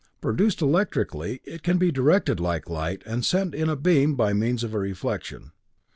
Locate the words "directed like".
1.91-2.67